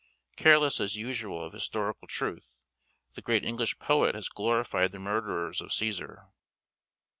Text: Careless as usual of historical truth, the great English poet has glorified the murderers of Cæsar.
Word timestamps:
Careless 0.35 0.79
as 0.79 0.95
usual 0.97 1.45
of 1.45 1.53
historical 1.53 2.07
truth, 2.07 2.57
the 3.13 3.21
great 3.21 3.45
English 3.45 3.77
poet 3.77 4.15
has 4.15 4.29
glorified 4.29 4.91
the 4.93 4.97
murderers 4.97 5.61
of 5.61 5.69
Cæsar. 5.69 6.29